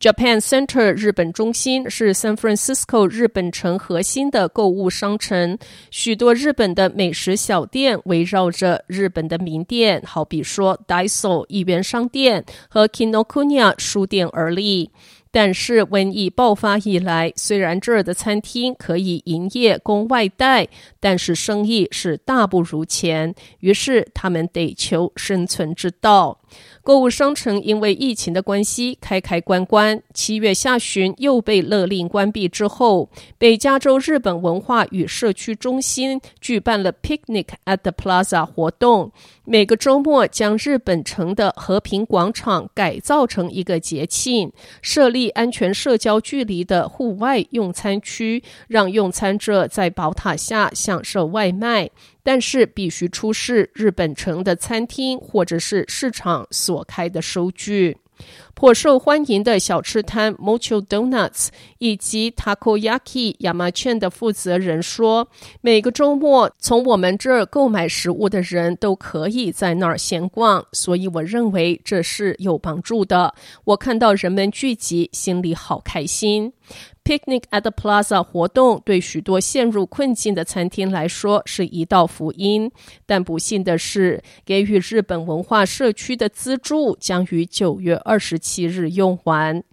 [0.00, 5.58] Japan Center 日本中心是 San Francisco 日本城核心的购物商城，
[5.90, 14.90] 许多日本的美食小店围绕着日本的名店，好比说 Daiso 一元商店和 Kinokuniya 书店而立。
[15.30, 20.66] 但是瘟疫爆发以来，虽然这儿的餐厅可以营业供外带，
[20.98, 26.39] 但是生意是大不如前，于是他们得求生存之道。
[26.82, 39.12] 购物商城因为疫情的关系开开关关，七月下旬又被勒令关闭之后，北加州日本文化与社区中心举办了 Picnic at the Plaza 活动，
[39.44, 51.90] 每个周末将日本城的和平广场改造成一个节庆，设立安全社交距离的户外用餐区，让用餐者在宝塔下享受外卖。
[52.22, 57.96] 但是必须出示日本城的餐厅或者是市场所开的收据。
[58.52, 65.26] 颇受欢迎的小吃摊 Mocho Donuts 以及 Takoyaki 亚麻卷的负责人说，
[65.62, 73.32] 每个周末从我们这儿购买食物的人都可以在那儿闲逛，所以我认为这是有帮助的。
[73.64, 76.52] 我看到人们聚集，心里好开心。
[77.10, 82.70] Picnic at the Plaza 活动对许多陷入困境的餐厅来说是一道福音，
[83.04, 89.64] 但不幸的是，给予日本文化社区的资助将于九月二十七日用完。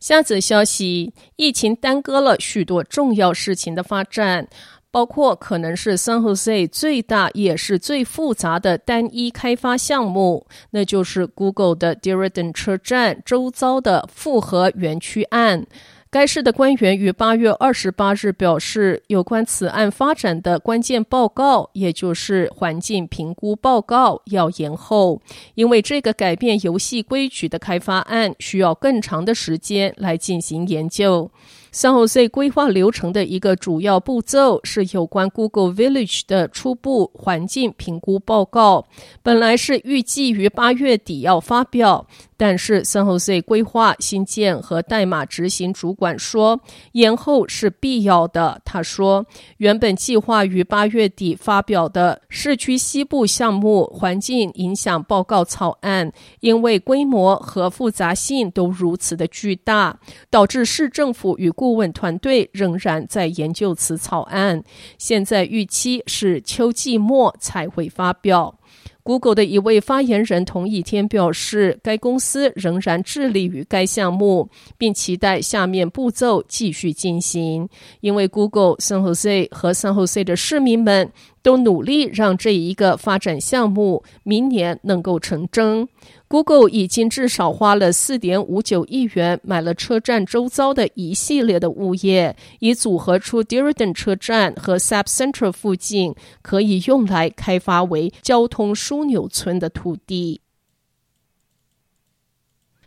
[0.00, 4.48] 下则消息：疫情耽搁了许多重要事情的发展。
[4.92, 15.66] 包括可能是 San Jose 最大也是最复杂的单一开发项目，那就是 Google 的 Diridon 车站周遭的复合园区案。
[16.10, 25.22] 该市的官员于八月二十八日表示，有关此案发展的关键报告，也就是环境评估报告，要延后，
[25.54, 31.30] 因为这个改变游戏规矩的开发案需要更长的时间来进行研究。
[31.72, 38.86] San Jose 规划流程的一个主要步骤是有关 Google Village 的初步环境评估报告，
[39.22, 42.06] 本来是预计于八月底要发表，
[42.36, 46.60] 但是 San Jose 规划新建和代码执行主管说
[46.92, 48.60] 延后是必要的。
[48.66, 49.24] 他说，
[49.56, 64.64] 原本计划于八月底发表的市区西部项目环境影响报告草案，因为规模和复杂性都如此的巨大，导致市政府与顾问团队仍然在研究此草案，
[64.98, 68.58] 现在预期是秋季末才会发表。
[69.04, 77.68] Google 的一位发言人同一天表示，该公司仍然致力于该项目，并期待下面步骤继续进行，
[78.00, 81.12] 因为 Google、San Jose 和 San Jose 的市民们
[81.42, 85.88] 都努力让这一个发展项目明年能够成真。
[86.28, 100.40] Google 已经至少花了四点五九亿元买了车站周遭的一系列的物业，以组合出 Diridon 车站和 SAP Central 附近可以用来开发为交通枢纽村的土地。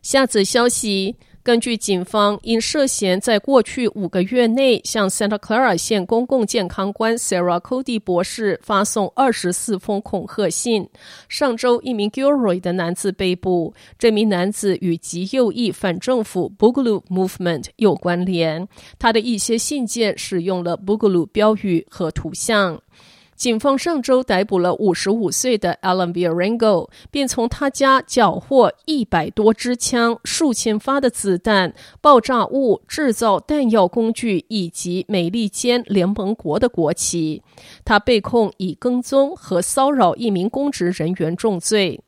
[0.01, 1.17] 下则消息。
[1.45, 10.89] 根据警方，因涉嫌在过去五个月内向 Santa Clara 县公共健康官 Sarah Cody 博士发送二十四封恐吓信，
[11.29, 13.75] 上周一名 Gilroy 的男子被捕。
[13.99, 18.67] 这名男子与极右翼反政府 Boogaloo Movement 有关联，
[18.97, 22.81] 他的一些信件使用了 Boogaloo 标语和图像。
[23.35, 37.41] 警方上周逮捕了五十五岁的 Alan Viarengo，并从他家缴获一百多支枪、数千发的子弹、爆炸物、制造弹药工具以及美利坚联盟国的国旗。
[37.83, 41.99] 他被控以跟踪和骚扰一名公职人员重罪。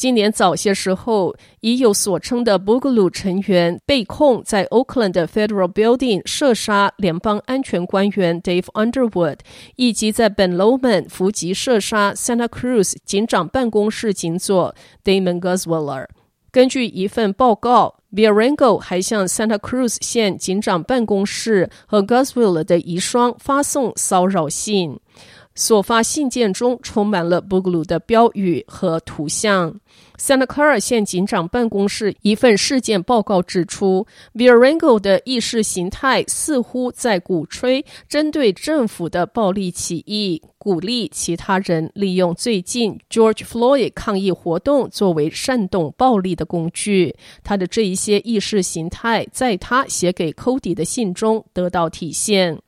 [0.00, 9.40] 今年早些时候，已有所称的 Boogaloo 成员被控在 Oakland 的 Federal Building 射杀联邦安全官员 Dave Underwood，
[9.76, 14.74] 以及在 Ben Lomond 伏击射杀 Santa Cruz 警长办公室警佐
[15.04, 16.06] Damon Guzwiller。
[16.50, 24.98] 根据一份报告，Viarengo 还向 Santa Cruz 县警长办公室和 Guzwiller 的遗孀发送骚扰信。
[25.60, 29.78] 所发信件中充满了布鲁的标语和图像。
[30.16, 47.14] 桑塔克尔县警长办公室一份事件报告指出，Villaregal 的意识形态似乎在鼓吹针对政府的暴力起义，鼓励其他人利用最近 George Floyd 抗议活动作为煽动暴力的工具。
[47.44, 52.58] 他的这一些意识形态在他写给 Cody 的信中得到体现。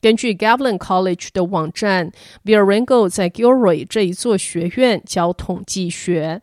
[0.00, 2.12] 根据 Gavlin College 的网站
[2.44, 6.42] ，Villaregal 在 Gilroy 这一座学院教统计学。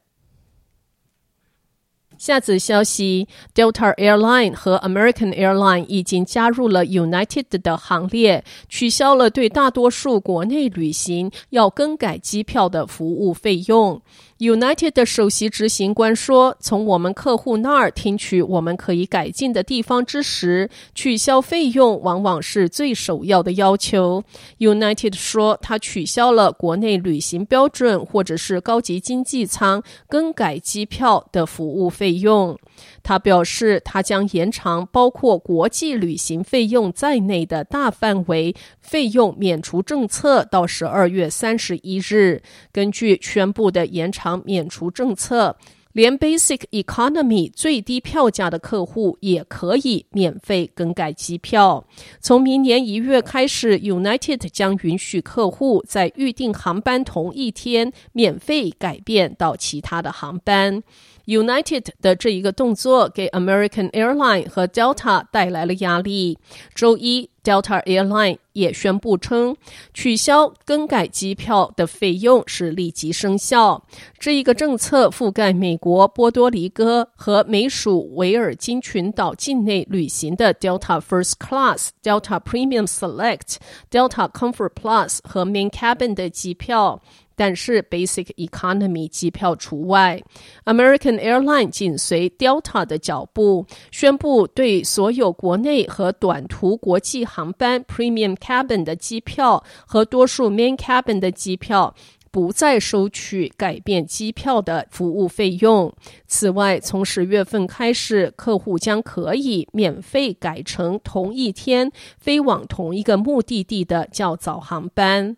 [2.18, 14.02] 下则消息：Delta Airline 和 American Airline 已经加入了 United 的行列，取消了对大多数国内旅行要更改机票的服务费用。
[14.40, 24.26] United 的首席执行官说：“从我们客户那儿听取我们可以改进的地方之时，取消费用往往是最首要的要求。”
[24.60, 32.60] United 说，他取消了国内旅行标准或者是高级经济舱更改机票的服务费用。
[33.04, 42.42] 他表示，他将延长包括国际旅行费用在内的大范围费用免除政策到十二月三十一日。
[42.72, 45.58] 根据宣布的延长免除政策，
[45.96, 51.86] 连 Basic Economy 最低票价的客户也可以免费更改机票。
[52.20, 60.84] 从明年一月开始，United 将允许客户在预订航班同一天免费改变到其他的航班。
[61.28, 66.38] United 的这一个动作给 American Airline 和 Delta 带来了压力。
[66.74, 69.56] 周一，Delta Airline 也宣布称，
[69.94, 73.86] 取消更改机票的费用是立即生效。
[74.18, 83.58] 这一个政策覆盖美国波多黎各和美属维尔京群岛境内旅行的 Delta First Class、Delta Premium Select、
[83.92, 87.02] Delta Comfort Plus 和 Main Cabin 的机票。
[87.38, 90.24] 但是 Basic Economy 机票除外。
[90.64, 101.96] American Airline 紧随 Delta 的脚步，宣布对所有国内和短途国际航班 Premium Cabin 的机票和多数 Main Cabin 的机票
[102.30, 105.92] 不再收取改变机票的服务费用。
[106.28, 115.38] 此外，从十月份开始，客户将可以免费改成同一天飞往同一个目的地的较早航班。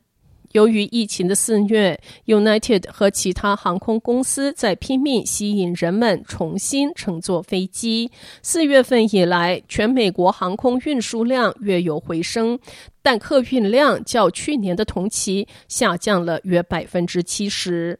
[0.53, 8.09] 由于疫情的肆虐，United 和其他航空公司在拼命吸引人们重新乘坐飞机。
[8.41, 12.57] 四月份以来，全美国航空运输量略有回升，
[13.01, 17.99] 但客运量较去年的同期下降了约百分之七十。